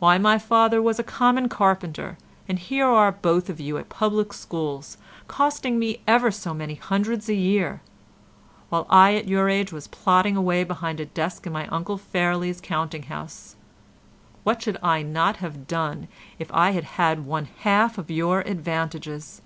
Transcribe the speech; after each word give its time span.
Why, 0.00 0.18
my 0.18 0.36
father 0.36 0.82
was 0.82 0.98
a 0.98 1.02
common 1.02 1.48
carpenter, 1.48 2.18
and 2.46 2.58
here 2.58 2.86
you 2.86 2.92
are 2.92 3.10
both 3.10 3.48
of 3.48 3.58
you 3.58 3.78
at 3.78 3.88
public 3.88 4.34
schools, 4.34 4.98
costing 5.28 5.78
me 5.78 6.00
ever 6.06 6.30
so 6.30 6.52
many 6.52 6.74
hundreds 6.74 7.26
a 7.30 7.34
year, 7.34 7.80
while 8.68 8.86
I 8.90 9.14
at 9.14 9.28
your 9.28 9.48
age 9.48 9.72
was 9.72 9.86
plodding 9.88 10.36
away 10.36 10.62
behind 10.62 11.00
a 11.00 11.06
desk 11.06 11.46
in 11.46 11.54
my 11.54 11.66
Uncle 11.68 11.96
Fairlie's 11.96 12.60
counting 12.60 13.04
house. 13.04 13.56
What 14.44 14.60
should 14.60 14.76
I 14.82 15.00
not 15.00 15.36
have 15.36 15.66
done 15.66 16.06
if 16.38 16.52
I 16.52 16.72
had 16.72 16.84
had 17.00 17.24
one 17.24 17.46
half 17.60 17.96
of 17.96 18.10
your 18.10 18.40
advantages? 18.42 19.40